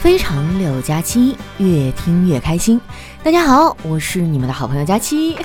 [0.00, 2.80] 非常六加七，越听越开心。
[3.22, 5.36] 大家好，我是你们的好朋友佳期。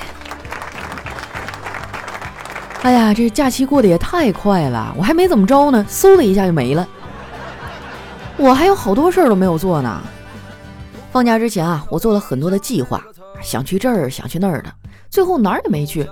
[2.81, 6.87] 哎呀，这假期过得也太快了，我还没怎么着呢，嗖的一下就没了。
[8.37, 10.01] 我还有好多事儿都没有做呢。
[11.11, 13.03] 放假之前啊，我做了很多的计划，
[13.41, 14.71] 想去这儿，想去那儿的，
[15.09, 16.09] 最后哪儿也没去。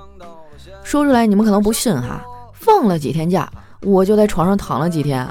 [0.84, 2.22] 说出来你们可能不信哈，
[2.52, 3.50] 放了几天假，
[3.84, 5.26] 我就在床上躺了几天。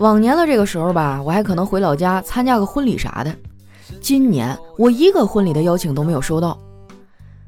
[0.00, 3.34] 往年的这个时候吧，我还可能回老家参加个婚礼啥的。
[4.00, 6.58] 今年我一个婚礼的邀请都没有收到。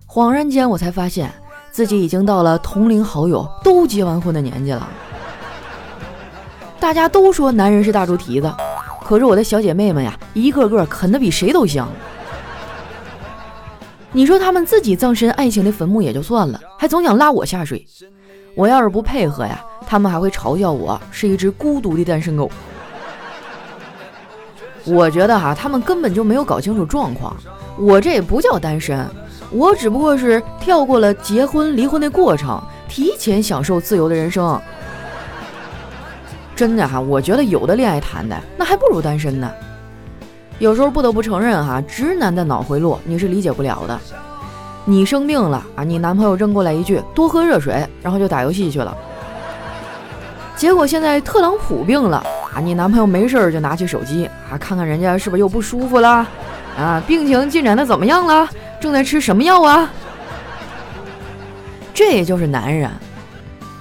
[0.07, 1.33] 恍然间，我才发现
[1.71, 4.87] 自己已经到了同龄好友都结完婚的年纪了。
[6.79, 8.53] 大家都说男人是大猪蹄子，
[9.03, 11.89] 可是我的小姐妹们呀，一个个啃得比谁都香。
[14.13, 17.87] 你说他们自己葬身爱情的坟墓也就算了，还总想拉我下水。
[18.55, 19.65] 我要是不配合呀。
[19.93, 22.51] 他们还会嘲笑我是一只孤独的单身狗。
[24.87, 27.37] 我觉得哈，他们根本就没有搞清楚状况。
[27.79, 29.07] 我这也不叫单身，
[29.51, 32.59] 我只不过是跳过了结婚离婚的过程，
[32.89, 34.59] 提前享受自由的人生。
[36.57, 39.53] 真的哈，我觉得有的恋爱谈的那还不如单身呢。
[40.59, 44.01] 有时候不得不承认哈，直男的脑回路你是理解不了的。
[44.87, 48.97] 你生病了啊，你男朋友扔过来一句多喝热水，然后就打游戏去了。
[50.57, 52.19] 结果现在特朗普病了
[52.55, 52.61] 啊！
[52.63, 56.27] 你男朋友没事就拿起手机啊，看看人家是不是又不舒服了
[56.79, 57.03] 啊？
[57.07, 58.49] 病情进展的怎么样了？
[58.81, 59.91] 正在吃什么药啊？
[61.93, 62.91] 这也就是男人，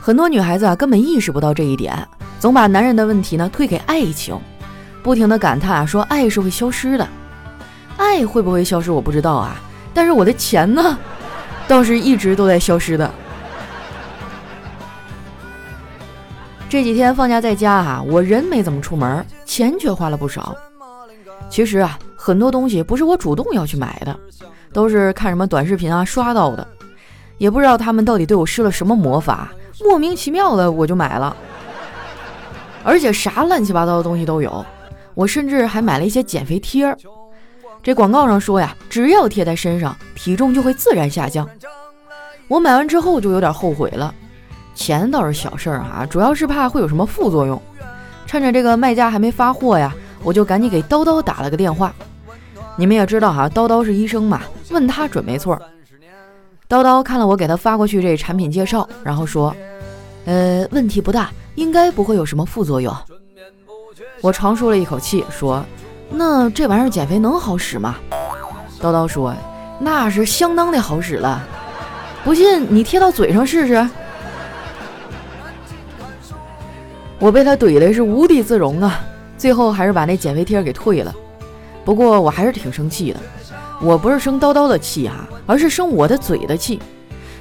[0.01, 1.95] 很多女孩子啊根本意识不到这一点，
[2.39, 4.37] 总把男人的问题呢推给爱情，
[5.03, 7.07] 不停的感叹啊说爱是会消失的，
[7.97, 9.55] 爱会不会消失我不知道啊，
[9.93, 10.97] 但是我的钱呢，
[11.67, 13.11] 倒是一直都在消失的。
[16.71, 20.55] 这几天放假在家哈，我人没怎么出门，钱却花了不少。
[21.49, 24.17] 其实啊，很多东西不是我主动要去买的，
[24.71, 26.65] 都是看什么短视频啊刷到的，
[27.37, 29.51] 也不知道他们到底对我施了什么魔法，
[29.81, 31.35] 莫名其妙的我就买了，
[32.85, 34.65] 而且啥乱七八糟的东西都有。
[35.13, 36.97] 我甚至还买了一些减肥贴儿，
[37.83, 41.45] 这广告上说呀，只要贴在身上，体重就会自然下降。
[42.47, 44.15] 我买完之后就有点后悔了。
[44.73, 47.61] 钱倒是小事儿哈，主要是怕会有什么副作用。
[48.25, 49.93] 趁着这个卖家还没发货呀，
[50.23, 51.93] 我就赶紧给叨叨打了个电话。
[52.77, 55.61] 你们也知道哈，叨叨是医生嘛，问他准没错。
[56.69, 59.53] 叨叨看了我给他发过去这产品介绍，然后说
[60.25, 62.95] ：“呃，问题不大，应该不会有什么副作用。”
[64.23, 65.63] 我长舒了一口气，说
[66.09, 67.95] ：“那这玩意儿减肥能好使吗？”
[68.81, 69.35] 叨叨说
[69.77, 71.43] ：“那是相当的好使了，
[72.23, 73.85] 不信你贴到嘴上试试。”
[77.21, 78.99] 我被他怼的是无地自容啊！
[79.37, 81.13] 最后还是把那减肥贴给退了。
[81.85, 83.19] 不过我还是挺生气的。
[83.79, 86.81] 我不是生叨叨的气啊，而是生我的嘴的气。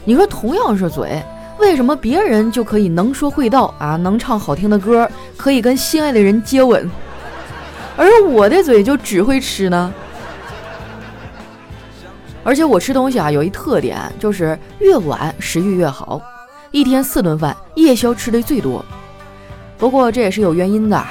[0.04, 1.22] 你说同样是嘴，
[1.58, 6.90] 为什么别人就可以能说会道啊，能唱好听的歌，可以跟心爱的人接吻，
[7.96, 9.90] 而我的嘴就只会吃呢？
[12.44, 16.20] 而且我吃东西啊有一特点，就是越晚食欲越好。
[16.70, 18.84] 一天四顿饭，夜宵吃的最多。
[19.80, 21.02] 不过这也是有原因的，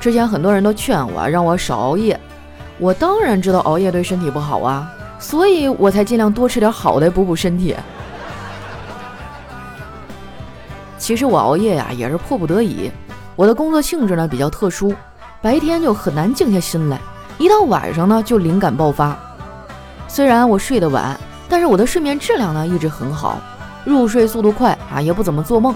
[0.00, 2.18] 之前很多人都劝我让我少熬夜，
[2.78, 4.90] 我当然知道熬夜对身体不好啊，
[5.20, 7.76] 所以我才尽量多吃点好的补补身体。
[10.98, 12.90] 其实我熬夜呀也是迫不得已，
[13.36, 14.92] 我的工作性质呢比较特殊，
[15.40, 16.98] 白天就很难静下心来，
[17.38, 19.16] 一到晚上呢就灵感爆发。
[20.08, 23.38] 虽然我睡得晚，但是我的睡眠质量呢一直很好，
[23.84, 25.72] 入睡速度快啊，也不怎么做梦。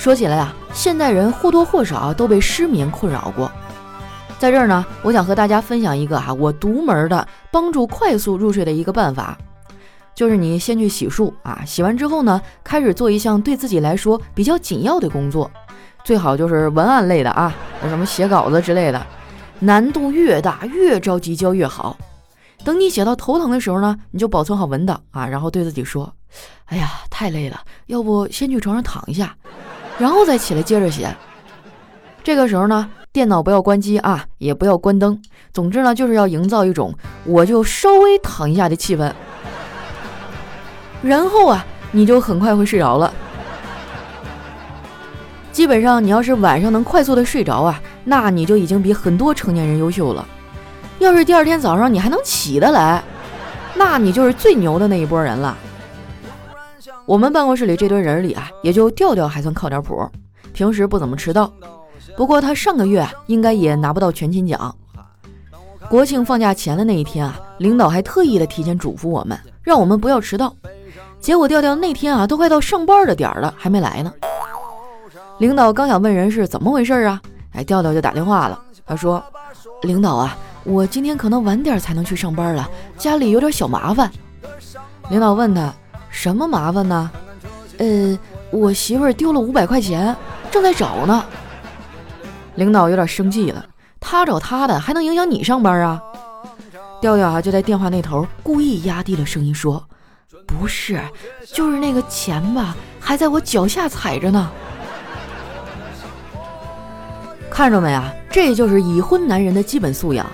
[0.00, 3.52] 说起来啊，现代人或多或少都被失眠困扰过。
[4.38, 9.36] 在这儿呢，我想和大家分享一个哈，我独门的帮助快速入睡的一个办法，
[10.14, 15.50] 就是你先去洗漱啊，洗完之后呢，开始做一项对自己来说比较紧要的工作，
[16.02, 19.06] 最好就是文案类的啊，什么写稿子之类的，
[19.58, 21.94] 难度越大越着急交越好。
[22.64, 26.10] 等你写到头疼的时候呢，你就保存好文档啊，然后对自己说
[26.64, 29.36] ：“哎呀，太累了，要不先去床上躺一下。”
[30.00, 31.14] 然后再起来接着写，
[32.24, 35.20] 这个时候呢，电脑不要关机啊，也不要关灯，
[35.52, 36.94] 总之呢，就是要营造一种
[37.26, 39.12] 我就稍微躺一下的气氛。
[41.02, 43.12] 然后啊，你就很快会睡着了。
[45.52, 50.26] 基本上，你要是晚上能快速的睡着啊，那你就已经比很多成年人优秀了。
[50.98, 53.02] 要是第二天早上你还能起得来，
[53.74, 55.54] 那你就是最牛的那一波人了。
[57.10, 60.08] 我们办公室里这堆人里啊，也就调调还算靠点谱，
[60.52, 61.52] 平时不怎么迟到。
[62.16, 64.72] 不过他上个月，应该也拿不到全勤奖。
[65.88, 70.54] 国庆放假前的那一天啊，领导还特意的提前嘱咐我们，让我们不要迟到。
[71.18, 74.14] 结果调调那天啊，都快到上班的点了，还没来呢。
[75.38, 77.20] 领导刚想问人是怎么回事啊，
[77.54, 78.56] 哎，调调就打电话了。
[78.86, 79.20] 他说
[79.82, 84.08] ：“领导啊，我今天可能晚点才能去上班了，家里有点小麻烦。”
[85.10, 85.74] 领导问他
[86.10, 87.10] ：“什么麻烦呢？”
[87.78, 88.18] 呃，
[88.50, 90.14] 我媳妇儿丢了五百块钱，
[90.50, 91.24] 正在找呢。
[92.56, 93.64] 领导有点生气了，
[93.98, 96.02] 他找他的，还能影响你上班啊？
[97.00, 99.82] 调调啊，就在电话那头故意压低了声音说
[100.46, 101.00] ：“不是，
[101.54, 104.50] 就是那个钱吧，还在我脚下踩着呢。”
[107.48, 108.12] 看着没啊？
[108.30, 110.26] 这就是已婚男人的基本素养。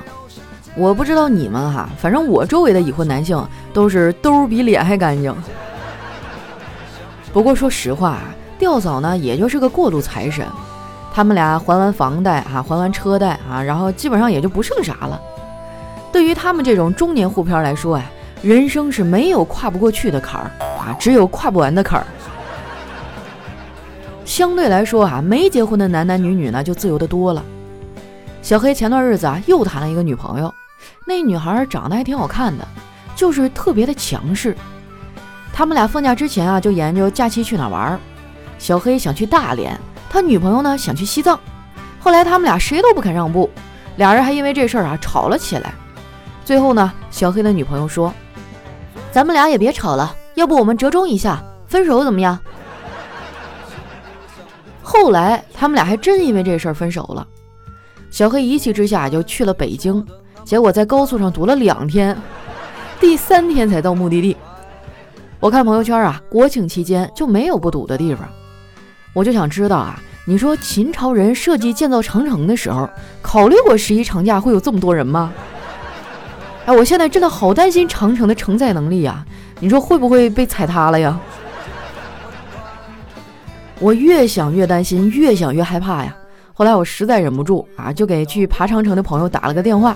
[0.74, 5.32] 我不知道你们哈，反正我周围的已婚男性都是兜比脸还干净。
[7.36, 10.46] 不过说实话啊，调嫂呢，也就是个过渡财神。
[11.12, 15.20] 他们俩还完房贷啊，还完车贷啊，然后基本上也就不剩啥了。
[16.10, 18.10] 对于他们这种中年沪漂来说，啊，
[18.40, 22.06] 人生是没有跨不过去的坎儿啊，只有跨不完的坎儿。
[24.24, 27.44] 相对来说啊，没结婚的男男女女呢就自由的多了。
[28.40, 30.50] 小黑前段日子啊又谈了一个女朋友，
[31.06, 32.66] 那女孩长得还挺好看的，
[33.14, 34.56] 就是特别的强势。
[35.56, 37.98] 他们俩放假之前啊就研究假期去哪玩。
[38.58, 39.74] 小黑想去大连。
[40.10, 41.40] 他女朋友呢想去西藏，
[41.98, 43.48] 后来他们俩谁都不肯让步，
[43.96, 45.72] 俩人还因为这事儿啊吵了起来。
[46.44, 48.12] 最后呢，小黑的女朋友说
[49.10, 52.38] ：“咱们俩也别吵了，要不我们折中一下，分手怎么样？”
[54.84, 57.26] 后来他们俩还真因为这事儿分手了。
[58.10, 60.06] 小黑一气之下就去了北京，
[60.44, 62.14] 结果在高速上堵了两天，
[63.00, 64.36] 第三天才到目的地。
[65.38, 68.26] 我看朋友圈啊，国庆期间就没有不堵的地方。
[69.12, 72.88] 我就想知道啊，你说秦朝人设计建造长城的时候，
[73.20, 75.32] 考虑过十一长假会有这么多人吗？
[76.64, 79.24] 哎，我现在真的好担心长城的承载能力呀！
[79.60, 81.18] 你说会不会被踩塌了呀？
[83.78, 86.16] 我越想越担心，越想越害怕呀。
[86.54, 89.94] 后来我实在忍不住啊，就给去爬长城的朋友打了个电话。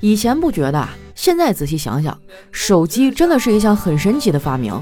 [0.00, 0.88] 以前不觉得，
[1.22, 2.18] 现在仔细想想，
[2.50, 4.74] 手机真的是一项很神奇的发明，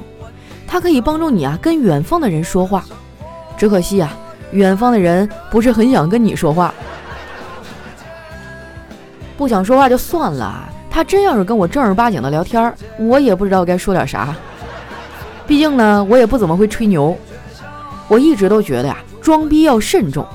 [0.66, 2.82] 它可以帮助你啊跟远方的人说话。
[3.58, 4.16] 只可惜啊，
[4.52, 6.72] 远方的人不是很想跟你说话，
[9.36, 10.66] 不想说话就算了。
[10.90, 14.34] 他真要是跟我正儿八经的聊天，我也不知道该说点啥。
[15.46, 17.14] 毕竟呢，我也不怎么会吹牛。
[18.08, 20.26] 我一直都觉得呀，装逼要慎重。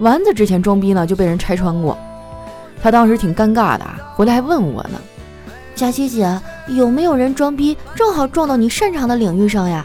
[0.00, 1.96] 丸子之前装逼呢，就被人拆穿过，
[2.82, 5.00] 他当时挺尴尬的，回来还问我呢
[5.76, 9.84] ：“佳琪姐，有没有人装逼，正好撞到你擅长的领域上呀？”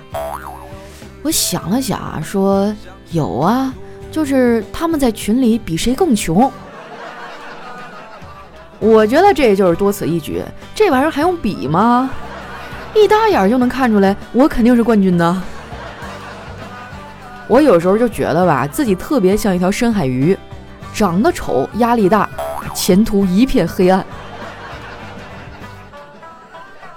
[1.22, 2.74] 我想了想啊，说
[3.12, 3.74] 有啊，
[4.10, 6.50] 就是他们在群里比谁更穷。
[8.80, 10.42] 我觉得这就是多此一举，
[10.74, 12.10] 这玩意儿还用比吗？
[12.96, 15.44] 一打眼就能看出来，我肯定是冠军呢。
[17.50, 20.38] 我有时候就觉得吧，自己特别像一条深海鱼，
[20.94, 22.30] 长得丑，压力大，
[22.74, 24.04] 前途一片黑暗。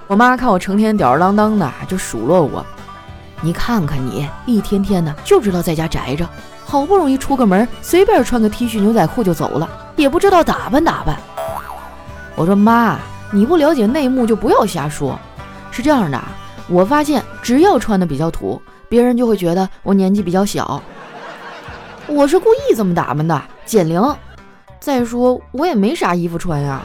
[0.07, 2.63] 我妈看我成天吊儿郎当的，就数落我。
[3.41, 6.27] 你看看你，一天天的就知道在家宅着，
[6.63, 11.17] 好不容易出个门，随便穿个 T 恤牛仔裤就走了，也不知道打扮打扮。
[12.35, 12.99] 我说妈，
[13.31, 15.19] 你不了解内幕就不要瞎说。
[15.71, 16.21] 是这样的，
[16.67, 20.81] 我发现只要穿的比较土，别人就会觉得我年纪比较小。
[22.07, 24.01] 我是故意这么打扮的，减龄。
[24.79, 26.81] 再说我也没啥衣服穿呀。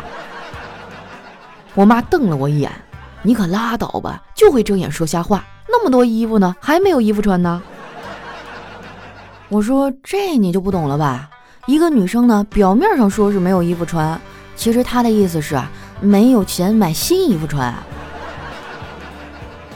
[1.75, 2.73] 我妈瞪了我一眼，
[3.23, 5.45] 你可拉倒吧，就会睁眼说瞎话。
[5.69, 7.63] 那么多衣服呢，还没有衣服穿呢。
[9.49, 11.29] 我说这你就不懂了吧？
[11.67, 14.21] 一个女生呢，表面上说是没有衣服穿，
[14.57, 17.75] 其实她的意思是啊，没有钱买新衣服穿。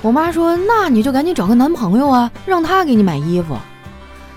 [0.00, 3.56] 我妈说，那你就赶紧找个男朋友啊，让他给你买衣服。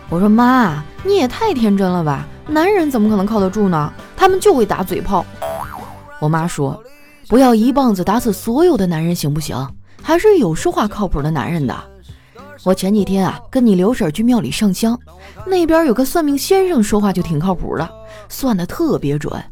[0.10, 2.26] 我说妈，你也太天真了吧？
[2.48, 3.92] 男人怎么可能靠得住呢？
[4.16, 5.26] 他们就会打嘴炮。
[6.20, 6.82] 我妈说，
[7.30, 9.68] 不要一棒子打死所有的男人，行不行？
[10.02, 11.76] 还是有说话靠谱的男人的。
[12.64, 14.98] 我前几天啊，跟你刘婶去庙里上香，
[15.46, 17.90] 那边有个算命先生说话就挺靠谱的，
[18.30, 19.44] 算的特别准。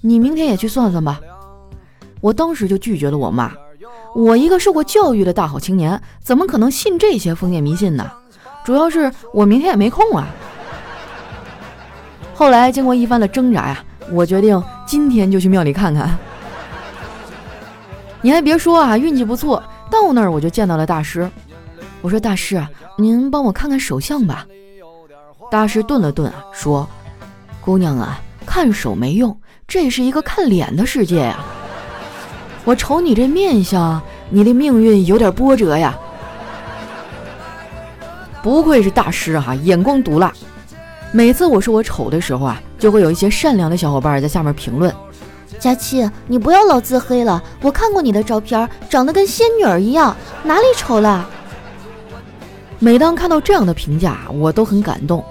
[0.00, 1.20] 你明天也去算算吧。
[2.20, 3.52] 我当时就拒绝了我妈，
[4.14, 8.10] 我一个受过教育的大好青年，怎么可能信这些封建迷信呢？
[8.64, 10.26] 主要是我明天也没空啊。
[12.34, 16.18] 后来经过一番的挣扎呀，我决定今天就去庙里看看。
[18.22, 19.62] 你还别说啊，运气不错。
[19.90, 21.28] 到那儿我就见到了大师，
[22.00, 22.64] 我说大师，
[22.96, 24.46] 您帮我看看手相吧。
[25.50, 26.88] 大师顿了顿啊，说
[27.60, 29.36] ：“姑娘啊，看手没用，
[29.66, 31.40] 这是一个看脸的世界呀。
[32.64, 35.98] 我瞅你这面相，你的命运有点波折呀。”
[38.42, 40.32] 不愧是大师哈，眼光毒辣。
[41.12, 44.94] 每次我说我丑的时候啊，就会有一些善良的小伙伴在下面评论
[45.60, 47.40] ：“佳期，你不要老自黑了。
[47.60, 51.28] 我看过你的照片，长得跟仙女儿一样，哪里丑了？”
[52.80, 55.22] 每当看到这样的评价，我都很感动。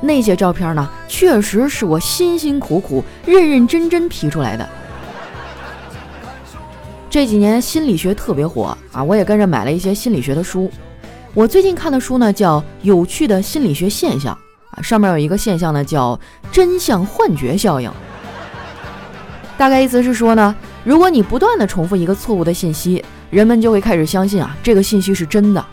[0.00, 4.68] 那些照片呢，确实是我辛辛苦苦、认认真真 P 出来的。
[7.10, 10.70] 这几年心理学特别火啊，我也跟着买了一些心理学的书。
[11.34, 14.32] 我最近看的书呢，叫《有趣的心理学现象》
[14.76, 16.18] 啊，上面有一个现象呢，叫
[16.52, 17.90] 真相幻觉效应。
[19.56, 25.64] 大概意思是说呢，如果你不断的重复一个错误的信息，人们就会开始相信啊，这个信息是真的。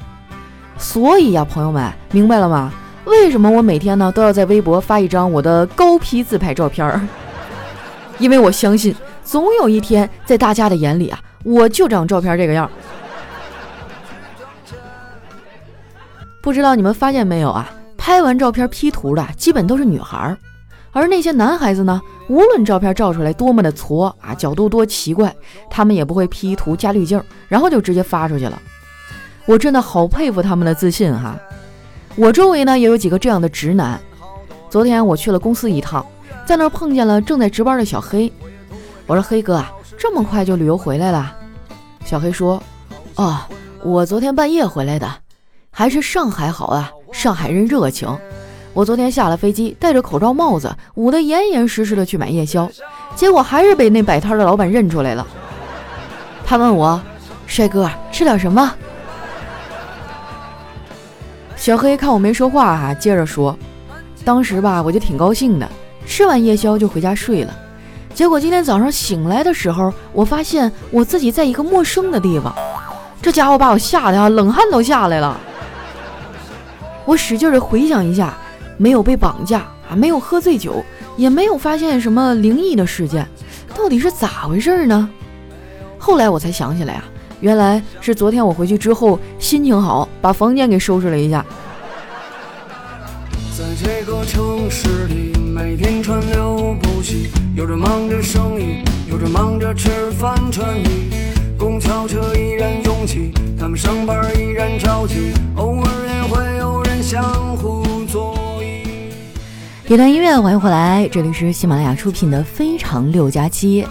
[0.78, 2.72] 所以呀，朋友们，明白了吗？
[3.06, 7.02] 为什么我每天呢都要在微博发一张我的高 P 自拍照片儿？
[8.20, 12.70] 因为我相信，总有一天，在大家的眼里啊，我就长照片这个样。
[16.42, 17.70] 不知道你们发现没有啊？
[17.98, 20.38] 拍完照片 P 图的基本都是女孩，
[20.92, 25.36] 而那些男孩子呢，无论照片照出来多么的矬啊，角度多奇怪，
[25.70, 28.62] 他们也不会 P 图加滤镜，然后就直接发出去了。
[29.46, 31.38] 我真的好佩服他们的自信哈。
[32.16, 34.00] 我周围呢也有几个这样的直男。
[34.70, 36.06] 昨天我去了公司一趟，
[36.46, 38.32] 在那儿碰见了正在值班的小黑。
[39.08, 41.36] 我说：“黑哥啊，这么快就旅游回来了？”
[42.06, 42.62] 小黑说
[43.18, 43.40] ：“哦，
[43.84, 45.12] 我昨天半夜回来的。”
[45.72, 46.92] 还是上海好啊！
[47.12, 48.08] 上海人热情。
[48.80, 52.72] 我昨天下了飞机，戴着口罩帽子，捂得严严实实的去买夜宵，
[53.14, 55.28] 结果还是被那摆摊的老板认出来了。
[56.46, 57.02] 他问我
[57.46, 58.74] ：“帅哥，吃点什么？”
[61.58, 63.54] 小黑看我没说话哈，接着说
[64.24, 65.70] ：“当时吧，我就挺高兴的，
[66.06, 67.54] 吃完夜宵就回家睡了。
[68.14, 72.56] 结果今天早上醒来的时候，我发现我自己在一个陌生的地方，
[73.22, 75.38] 这家伙把我吓得啊，冷汗都下来了。”
[77.04, 78.38] 我使劲的回想一下，
[78.80, 79.60] 没有被绑架
[79.90, 80.82] 啊，没有喝醉酒，
[81.18, 83.28] 也没有发现什么灵异的事件，
[83.76, 85.10] 到底是咋回事呢？
[85.98, 87.04] 后来我才想起来啊，
[87.42, 91.46] 原来是昨天我回去之后心情好，把房间给收拾了一下。
[93.58, 101.10] 在这个城市里，每天川流不息，有人忙着生意，有人忙着吃饭穿衣，
[101.58, 106.90] 公交车依然拥挤，他们上班依然着急，偶尔也会有人。
[107.02, 107.84] 相互
[109.90, 113.84] 一段音乐，欢迎回来，这里是喜马拉雅出品的《非常六加七》。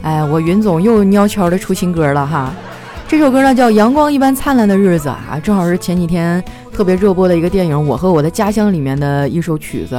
[0.00, 2.54] 哎，我云总又悄悄的出新歌了哈，
[3.08, 6.40] 这首歌呢叫《阳光一般灿烂的日子》啊，正好是前几天
[6.72, 9.96] 特别热播的一个电影《我和我的家乡》里面的一首曲子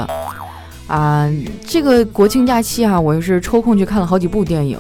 [0.88, 1.30] 啊。
[1.68, 4.80] 这个国庆假期啊，我是抽空去看了好几部电影。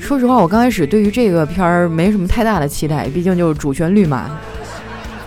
[0.00, 4.30] 说实话，我刚开始对于这个片儿没什么太大的期待，毕竟就是主旋律嘛。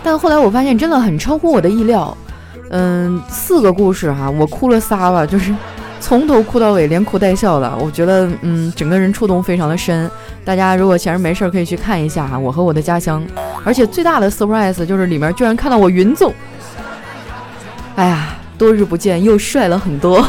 [0.02, 2.16] 但后来我发现真的很超乎我的意料，
[2.74, 5.54] 嗯，四个故事哈，我哭了仨吧， 就是
[6.00, 7.70] 从头哭到尾，连哭带笑的。
[7.78, 10.10] 我觉得嗯，整个人触动非常的深。
[10.42, 13.22] 大家如果闲着没事儿可以去看一下哈，《我和我的家乡》。
[13.62, 16.32] 而且最大的 surprise 就是里面居然看到我云总，
[17.94, 20.22] 哎呀，多日不见又帅了很多。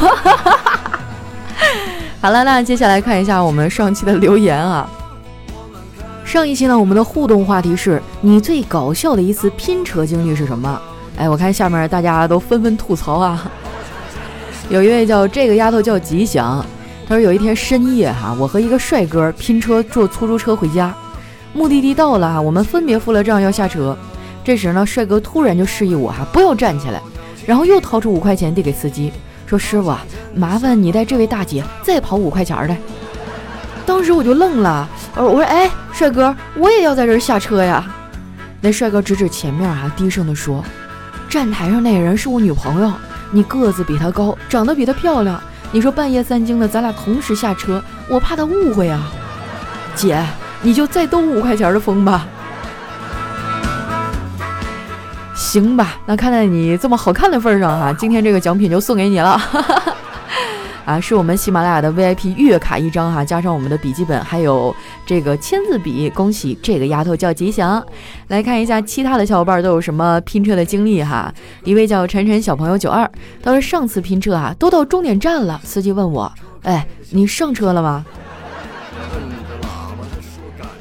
[2.20, 4.90] 好了，那接下来看一下我们上期的留言啊。
[6.26, 10.82] 上一期呢，我们的互动话题是你最搞笑的一次拼车经历是什么？
[11.18, 13.52] 哎，我看下面大家都纷纷吐槽啊。
[14.70, 16.66] 有一位叫这个丫头叫吉祥，
[17.08, 20.94] 她说有一天深夜哈，我和一个帅哥拼车坐出租车回家，
[21.54, 23.98] 目的地到了，我们分别付了账要下车。
[24.44, 27.02] 这时呢，帅哥突然就示意我哈不要站起来，
[27.46, 29.12] 然后又掏出五块钱递给司机，
[29.46, 30.04] 说师傅啊，
[30.34, 32.76] 麻烦你带这位大姐再跑五块钱的。
[33.86, 34.90] 当时我就愣了。
[35.16, 37.86] 我我说哎，帅哥，我也要在这儿下车呀。
[38.62, 40.64] 那帅哥指指前面啊，低声的说
[41.34, 42.94] ：“站台上那人是我女朋友，
[43.32, 45.42] 你个子比她高，长得比她漂亮。
[45.72, 49.02] 你说半夜三更的，咱俩同时下车，我怕她误会啊。
[49.96, 50.24] 姐，
[50.62, 52.28] 你就再兜五块钱的风吧。
[55.34, 59.42] 行吧，那看在你这么好看的份上哈，今天这个奖品就送给你了。”
[60.86, 64.76] 啊，是我们喜马拉雅的 VIP 月卡一张哈，加上我们的笔记本，还有
[65.06, 66.10] 这个签字笔。
[66.10, 67.84] 恭喜这个丫头叫吉祥。
[68.28, 71.34] 来看一下其他的小伙伴都有什么拼车的经历哈。
[71.64, 73.10] 一位叫晨晨小朋友九二，
[73.42, 76.32] 他说上次拼车啊，都到终点站了，司机问我，
[76.64, 78.06] 哎，你上车了吗？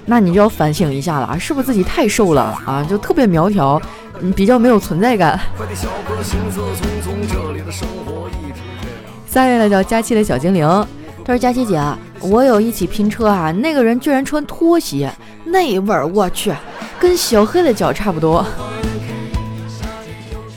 [0.04, 2.84] 那你就要反省一下了啊，是不是自己太瘦了啊？
[2.90, 3.80] 就特别苗条，
[4.34, 5.38] 比较没有存在感。
[9.46, 10.66] 一位呢叫佳期的小精灵，
[11.24, 11.80] 他说：“佳期姐，
[12.20, 15.10] 我有一起拼车啊，那个人居然穿拖鞋，
[15.44, 16.52] 那味儿我去，
[17.00, 18.44] 跟小黑的脚差不多。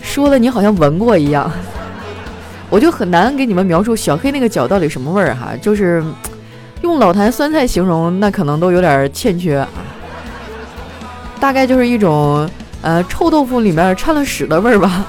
[0.02, 1.50] 说的你好像闻过一样，
[2.70, 6.04] 我就很难给你们描述小黑那个脚到底什么味儿哈，就是
[6.82, 9.70] 用老坛酸菜形容，那可能都有点欠缺啊。
[11.40, 12.50] 大概就是一种
[12.82, 15.06] 呃臭豆腐里面掺了屎的味儿吧。”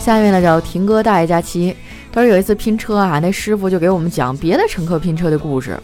[0.00, 1.76] 下面呢叫婷哥大爷假期，
[2.10, 5.78] 他说有一次拼车啊，那师傅就给我们讲别的乘客拼车的故事。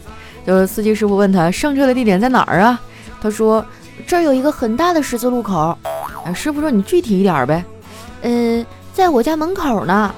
[0.45, 2.81] 就是司机师傅问他上车的地点在哪儿啊？
[3.21, 3.63] 他说
[4.07, 5.77] 这儿有一个很大的十字路口。
[6.33, 7.63] 师傅说你具体一点呗。
[8.23, 10.13] 呃，在我家门口呢。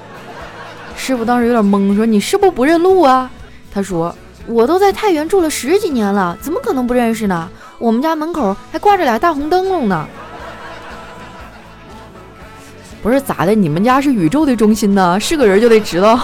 [0.96, 3.30] 师傅当时有点懵，说你是不是不认路啊？
[3.72, 4.14] 他说
[4.46, 7.48] 我都在太原住了十几年了，怎么可能不认识呢？
[7.78, 10.08] 我们家门口还挂着俩大红灯笼呢。
[13.02, 13.54] 不是咋的？
[13.54, 15.18] 你们家是宇宙的中心呢？
[15.18, 16.18] 是个人就得知道。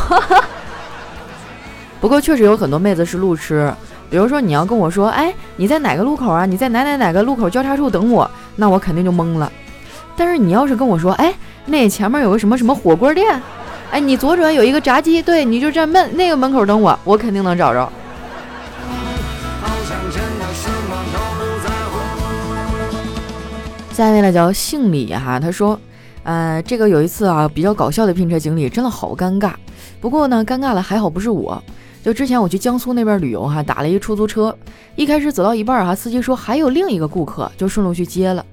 [2.00, 3.73] 不过确实有很多妹子是路痴，
[4.11, 6.45] 比如说你要跟我说，哎，你在哪个路口啊？
[6.45, 9.50] 你在哪哪哪个路口交叉处等我，那我肯定就懵了。
[10.14, 13.40] 但是你要是跟我说，哎，那前面有个什么什么火锅店，
[13.90, 17.90] 哎，你左转有一个炸鸡，对，你就站门那个门口等我，我肯定能找着。
[23.95, 25.80] 下一位呢叫姓李哈，他说。
[26.26, 29.52] 呃，这个有一次啊，比较搞笑的拼车经历，真的好尴尬。
[30.00, 31.62] 不过呢，尴尬的还好不是我。
[32.02, 34.52] 就之前我去江苏那边旅游哈，打了一出租车，
[34.97, 38.45] 一开始走到一半哈，司机说还有另一个顾客，就顺路去接了。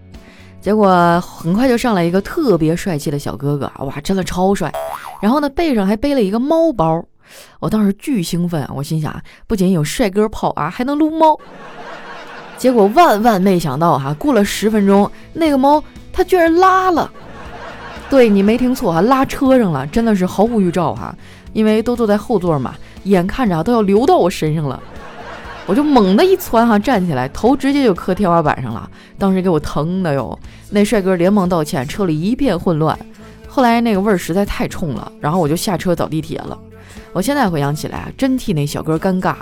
[0.61, 4.71] 结果很快就上来一个特别帅气的小哥哥，哇，真的超帅。
[5.19, 7.03] 然后呢，背上还背了一个猫包，
[7.59, 11.35] 我当时巨兴奋，我心想，不仅有帅哥泡啊，还能撸猫。
[12.55, 17.11] 结果万万没想到哈，过了十分钟，那个猫它居然拉了。
[18.09, 21.15] 对你没听错哈，拉车上了，真的是毫无预兆哈，
[21.51, 22.75] 因为都坐在后座嘛，
[23.05, 24.79] 眼看着啊都要流到我身上了，
[25.65, 30.37] 我就猛地一窜哈，站起来，头直接就磕天花板上了，当时给我疼的哟。
[30.69, 32.97] 那帅哥连忙道歉，车里一片混乱。
[33.47, 36.57] 后来那个味儿实在太冲了，然后我就下车找地铁了。
[37.13, 39.35] 我现在回想起来啊，真替那小哥尴尬。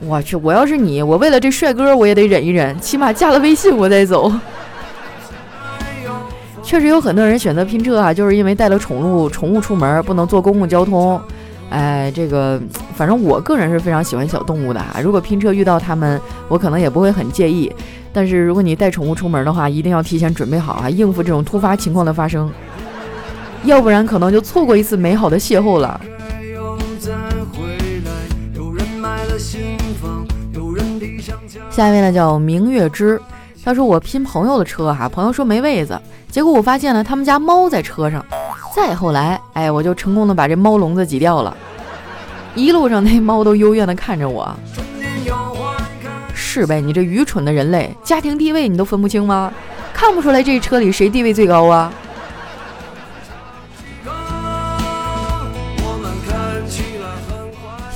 [0.00, 4.30] 我去，我要是你，我为了这帅哥我也得忍一忍，起码加了微信我再走。
[6.66, 11.18] 确实有很多人选择拼车啊，就是因为带了宠物，宠物出门不能坐公共交通。
[11.70, 12.60] 哎，这个
[12.96, 14.96] 反正我个人是非常喜欢小动物的啊。
[15.00, 17.72] 如果拼车遇到它们，我可能也不会很介意。
[18.12, 22.50] 但是如果你带宠物出门的话，一定要提前准备好啊，应付这种突发情况的发生，
[23.62, 26.00] 要不然可能就错过一次美好的邂逅了。
[31.70, 33.20] 下一位呢叫明月之，
[33.66, 36.00] 他说我拼朋友的车哈，朋友说没位子。
[36.30, 38.24] 结果我发现了他们家猫在车上，
[38.72, 41.56] 再后来，哎，我就成功的把这猫笼子挤掉了。
[42.54, 44.48] 一路上那猫都幽怨的看着我，
[46.32, 46.80] 是呗？
[46.80, 49.52] 你这愚蠢的人类，家庭地位你都分不清吗？
[49.92, 51.92] 看不出来这车里谁地位最高啊？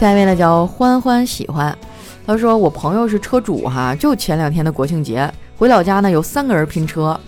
[0.01, 1.79] 下一位呢叫欢欢喜欢，
[2.27, 7.21] 他说我朋友是车主哈，就前两天的国庆节回老家呢，有三个人拼车。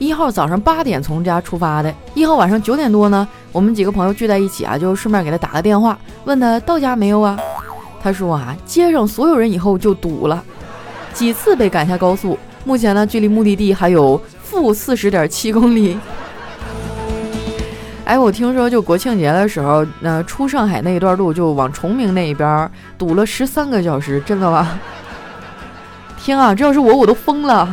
[0.00, 7.38] 一号早上八点从家出发的，一号晚上九点多呢，我们几个朋友聚在一起啊，就顺便给他打个电话，问他到家没有啊？
[8.02, 10.42] 他说啊，街上所有人以后就堵了，
[11.14, 15.96] 几次被赶下高速，目前呢，距离目的地还有负四十点七公里。
[18.04, 22.68] 哎，我听说就国庆节的时候，那出上海那一段路就往崇明那一边
[22.98, 24.76] 堵了十三个小时，真的吗？
[26.26, 27.68] 天啊，这要是我，我都疯了。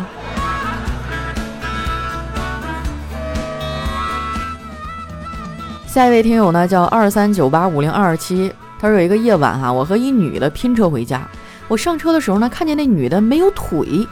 [5.88, 11.28] 下一位听友呢叫二三九八五零二二七，他说有一个夜晚哈，我和一女的拼车回家，
[11.68, 14.08] 我上车的时候呢，看见那女的没有腿，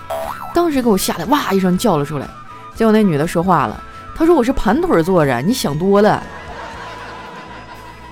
[0.56, 2.28] 当时给我吓得哇一声叫了出来。
[2.74, 3.80] 结果那女的说话了，
[4.16, 6.24] 她说我是盘腿坐着，你想多了。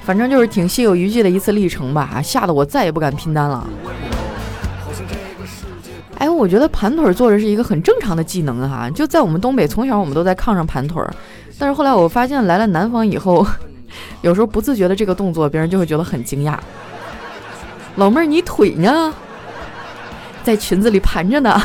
[0.04, 3.68] 反正就是挺心有余悸的一次历程吧，吓得我再也不敢拼单了。
[6.20, 11.12] 哎，我觉得盘腿坐着是一个很正常的技能哈，就在我们东北，从小我们都在炕上盘腿儿。
[11.58, 13.46] 但是后来我发现来了南方以后，
[14.22, 16.58] 有时候不自觉的这个动作，别人就会觉得很惊讶。
[17.96, 19.14] 老妹儿，你腿呢？
[20.44, 21.62] 在裙子里盘着呢。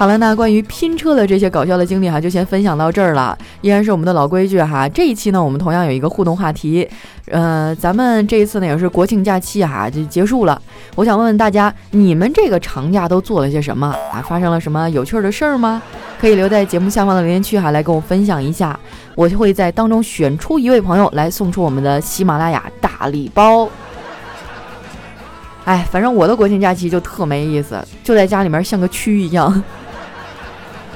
[0.00, 3.36] 好了，那关于拼车的这些搞笑的经历哈，就先分享到这儿了。
[3.60, 6.88] 依然是我们的老规矩哈，这一期呢，我们同样有一个互动话题。
[7.26, 10.58] 呃，咱们这一次呢也是国庆假期哈，就结束了。
[10.94, 14.24] 我想问问大家，你们这个长假都做了些什么啊？
[14.26, 15.82] 发生了什么有趣的事儿吗？
[16.18, 18.80] 可以留在节目下方的留言区哈，来跟我分享一下。
[19.14, 23.68] 我就会在当中选出一位朋友来送出我们的喜马拉雅大礼包。
[25.66, 29.62] 哎，反正我的国庆假期就特没意思，就在家里面像个蛆一样。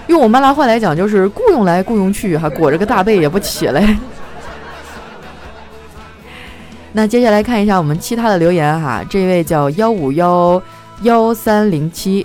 [0.06, 3.96] 用我妈拉话来讲，就是雇佣来雇佣去，哈裹着个大被也不起来。
[6.92, 10.62] 那接下来看一下我们其他的留言哈，这位叫幺五幺
[11.02, 12.24] 幺三零七，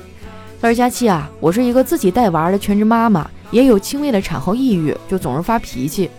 [0.62, 6.10] 他说：“佳期啊，我是一个自己带娃的全职妈妈，也有轻微的产后抑郁，就总是发脾气。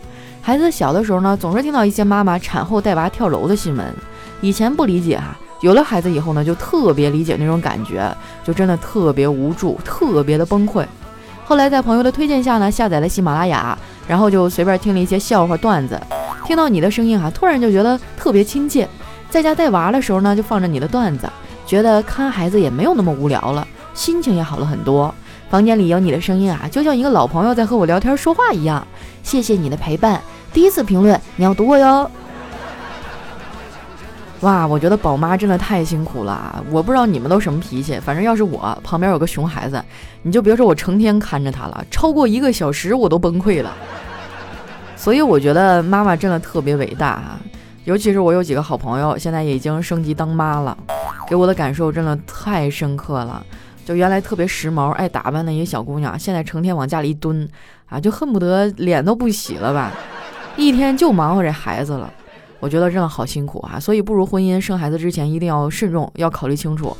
[0.42, 3.86] 孩子小的时候呢，总是听到一些妈妈产后带娃跳楼的新闻，
[4.40, 8.10] 以前不理解哈，有了孩子以后呢，就特别理解那种感觉，
[8.42, 10.84] 就真的特别无助，特别的崩溃。”
[11.50, 16.00] 后来在朋友的推荐下呢，下载了喜马拉雅，然后就随便听了一些笑话段子，
[16.46, 18.88] 听到你的声音啊，突然就觉得特别亲切。
[19.28, 21.28] 在家带娃的时候呢，就放着你的段子，
[21.66, 25.12] 觉得看孩子也没有那么无聊了，心情也好了很多。
[25.48, 28.86] 房间里有你的声音啊，就像一个老朋友在和我聊天说话一样。
[29.24, 32.08] 谢谢你的陪伴，第一次评论你要读我哟。
[34.40, 36.64] 哇，我觉得宝妈真的太辛苦了。
[36.70, 39.84] 我不知道你们都什么脾气，反正要是我旁边有个熊孩子，
[40.22, 43.76] 你就别说我成天看着他了，超过一个小时我都崩溃了。
[44.96, 47.38] 所以我觉得妈妈真的特别伟大啊，
[47.84, 50.74] 尤其是我有几个好朋友，现在已经升级当妈了，
[51.28, 53.44] 给我的感受真的太深刻了。
[53.84, 57.46] 就原来特别时髦、爱打扮的一些小姑娘，现在成天往家里一蹲
[57.90, 59.92] 啊，就恨不得脸都不洗了吧，
[60.56, 62.10] 一天就忙活这孩子了。
[62.60, 66.94] 我觉得真的好辛苦啊，所以步入婚姻生孩子之前一定要慎重，要考虑清楚，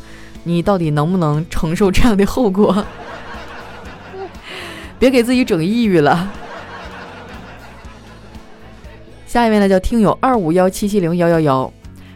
[0.45, 2.85] 你到底能不能承受这样的后果，
[4.99, 6.31] 别给自己整抑郁了。
[9.27, 11.73] 下一位呢叫听友二五幺七七零幺幺幺，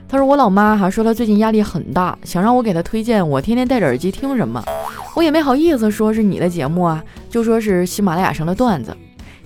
[0.09, 4.65] 他说我老妈哈说她最近压力很大，想让我给她推荐我天天戴着耳机听什么，
[5.15, 8.97] 我也没好意思说是你的节目啊，就说是喜马拉雅上的段子。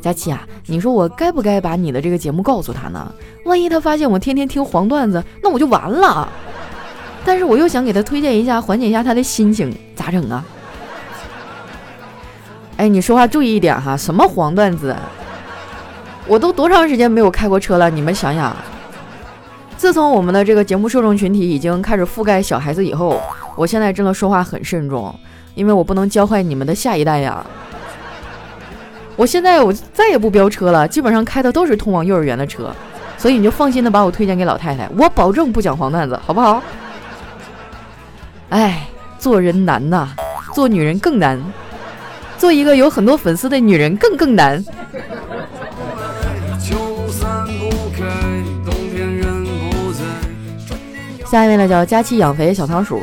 [0.08, 3.12] 佳琪啊，你说我该不该把你的这个节目告诉他呢？
[3.44, 6.26] 万一他发现我天天听黄段子，那我就完了。
[7.26, 10.42] 但是我又想给他推荐一下，缓解一下他的心情，咋整啊？
[12.78, 14.96] 哎，你说话注意一点哈，什么黄段子？
[16.26, 17.90] 我都多长时间没有开过车了？
[17.90, 18.56] 你们想想，
[19.76, 23.20] 自从我们的这个节目受众群体已经开始覆盖小孩子以后，
[23.56, 25.14] 我现在真的说话很慎重，
[25.54, 27.44] 因为我不能教坏你们的下一代呀。
[29.18, 32.72] 我现在我再也不飙车了，基本上开的都是通往幼儿园的车，
[33.16, 36.62] 所以你就放心的把我推荐给老太太，我保证不讲黄段子，好不好？
[38.50, 38.86] 哎，
[39.18, 40.10] 做人难呐，
[40.54, 41.36] 做女人更难，
[42.38, 44.64] 做一个有很多粉丝的女人更更难。
[51.26, 53.00] 下一位呢叫佳期养肥小仓鼠，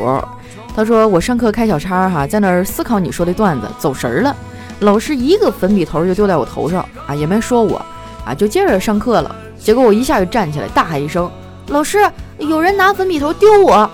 [0.74, 4.34] 他说我上课开小差哈，在那儿思考你说的段子，走神儿了。
[4.82, 7.84] 老师一个粉笔头就丢在我头上啊，也没说我
[8.26, 9.36] 啊，就接着上课了。
[9.58, 11.30] 结果我一下就站起来，大喊一声
[11.70, 12.00] ：“老师，
[12.38, 13.90] 有人拿粉笔头丢我！”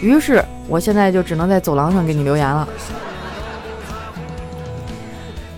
[0.00, 2.68] 于是，我现在就只能在走廊上给你留言了。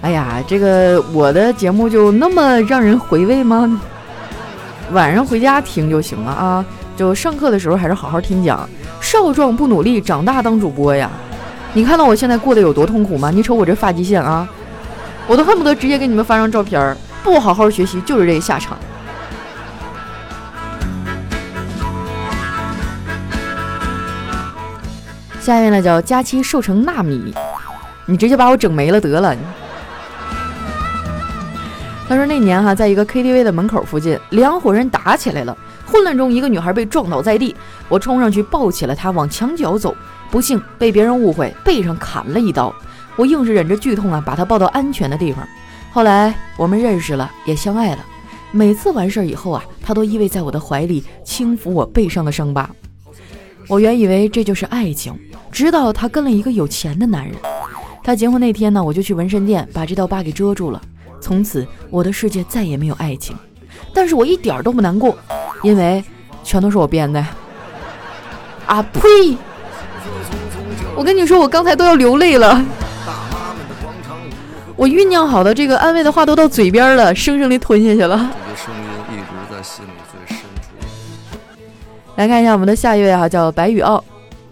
[0.00, 3.80] 哎呀，这个我的节目就那么让人回味吗？
[4.92, 6.64] 晚上回家听就行了啊，
[6.96, 8.66] 就上课的时候还是好好听讲。
[9.00, 11.10] 少壮不努力，长大当主播呀。
[11.74, 13.30] 你看到我现在过得有多痛苦吗？
[13.30, 14.48] 你瞅我这发际线啊，
[15.26, 16.96] 我都恨不得直接给你们发张照片儿。
[17.22, 18.78] 不好好学习就是这个下场。
[25.40, 27.34] 下面呢叫佳期瘦成纳米，
[28.06, 29.36] 你直接把我整没了得了。
[32.08, 37.54] 他说那年哈，在一个 KTV 的门口附近，两伙人打起来了，混乱中一个女孩被撞倒在地，
[37.88, 39.94] 我冲上去抱起了她，往墙角走。
[40.30, 42.74] 不幸被别人误会，背上砍了一刀，
[43.16, 45.46] 我硬是忍着剧痛啊，把他抱到安全的地方。
[45.90, 48.04] 后来我们认识了，也相爱了。
[48.50, 52.68] 每次完事儿以后啊，他都依偎在我的怀里，轻抚我背上的伤疤。
[53.66, 55.14] 我原以为这就是爱情，
[55.50, 57.34] 直到他跟了一个有钱的男人。
[58.02, 60.80] 他结婚那天呢，我就去纹身店把这道疤给遮住了。
[61.20, 63.36] 从此我的世界再也没有爱情，
[63.92, 65.16] 但是我一点都不难过，
[65.62, 66.02] 因为
[66.42, 67.22] 全都是我编的。
[68.66, 69.36] 啊呸！
[70.98, 72.60] 我跟你说，我刚才都要流泪了。
[74.74, 78.28] 我酝酿好的这个安慰的话都到嘴边了，生生的吞下去了。
[82.16, 84.02] 来看一下我们的下一位哈，叫白宇傲。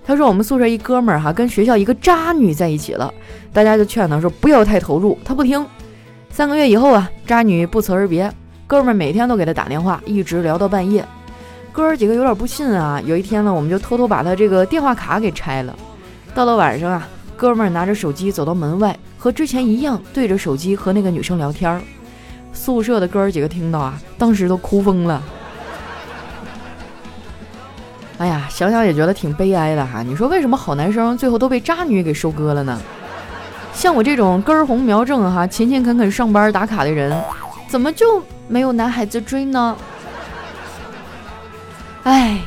[0.06, 3.12] 他说我们宿舍一哥们儿哈跟学校一个渣女在一起了，
[3.52, 5.66] 大家就劝他说不要太投入，他不听。
[6.30, 8.32] 三个月以后啊，渣女不辞而别，
[8.68, 11.04] 哥们儿每天都给他打电话，一直聊到半夜。
[11.72, 15.76] 哥儿几个有点不信啊，有一天呢，我们就偷偷把他这个电话卡给拆了。
[16.36, 21.80] 到了晚上啊，哥们儿拿着手机走到门外，和之前一样对着手机和那个女生聊天儿。
[22.52, 25.22] 宿舍的哥儿几个听到啊，当时都哭疯了。
[28.18, 30.02] 哎呀，想想也觉得挺悲哀的哈。
[30.02, 32.78] 你说为什么好男生最后都被渣女给收割了呢？
[33.72, 37.18] 像我这种根红苗正哈、勤勤恳恳上班打卡的人，
[37.66, 39.74] 怎么就没有男孩子追呢？
[42.02, 42.38] 哎，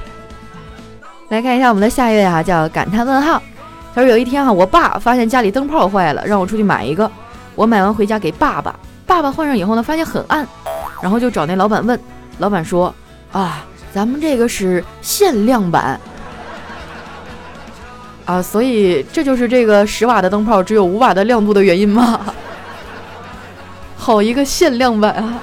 [1.29, 3.41] 来看一下我们的下一位哈，叫感叹问号。
[3.93, 7.09] 他说有一天啊，我爸发现家里灯泡坏了，让我出去买一个。
[7.55, 8.73] 我买完回家给爸爸，
[9.05, 10.47] 爸爸换上以后呢，发现很暗，
[11.01, 11.99] 然后就找那老板问，
[12.37, 12.93] 老板说
[13.31, 13.65] 啊。
[13.91, 15.99] 咱们这个是限量版
[18.23, 22.21] 啊，所以这就是这个十瓦的灯泡只有五瓦的亮度的原因吗？
[23.97, 25.39] 好一个限量版啊！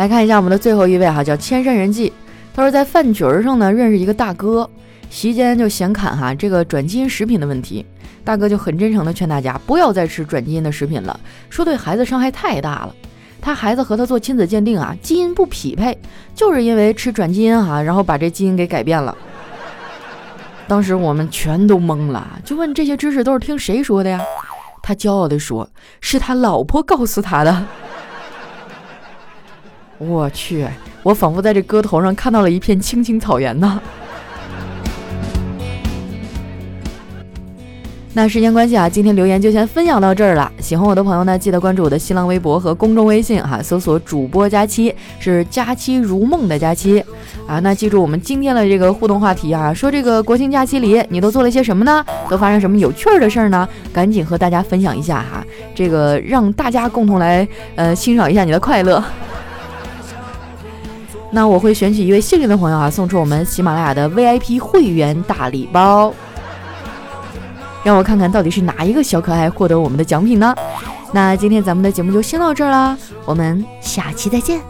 [0.00, 2.10] 来看一下我们的最后一位哈，叫千山人迹。
[2.54, 4.66] 他说在饭局上呢认识一个大哥，
[5.10, 7.84] 席间就闲侃哈这个转基因食品的问题。
[8.24, 12.94] 大哥就很真诚地劝大家不要再吃转基因的食品了，说对孩子伤害太大了。
[13.42, 15.98] 他孩子和他做亲子鉴定啊，基因不匹配，
[16.34, 19.14] 就是因为吃转基因哈，然后把这基因给改变了。
[20.66, 24.18] 当时我们全都懵了，就问这些知识都是听谁说的呀？
[24.82, 25.68] 他骄傲地说，
[26.00, 27.66] 是他老婆告诉他的。
[30.00, 30.66] 我去，
[31.02, 33.78] 我仿佛在这歌头上看到了一片青青草原呢。
[38.14, 40.50] 那时间关系啊，今天留言就先分享到这儿了。
[40.58, 47.04] 喜欢我的朋友呢，记得关注我的新浪微博和公众微信哈，搜索主播佳期，是佳期如梦的佳期
[47.46, 47.60] 啊。
[47.60, 52.04] 那记住我们今天的这个互动话题啊，说这个国庆假期里你都做了些什么呢？
[52.28, 53.68] 都发生什么有趣儿的事儿呢？
[53.92, 59.02] 赶紧和大家分享一下哈，这个让大家共同来呃欣赏一下你的快乐。
[61.30, 66.12] 那我会选取一位幸运的朋友啊，送出我们喜马拉雅的 VIP 会员大礼包。
[67.82, 70.54] 让我看看到底是哪一个小可爱获得我们的奖品呢？
[71.12, 74.69] 那今天咱们的节目就先到这儿啦，我们下期再见。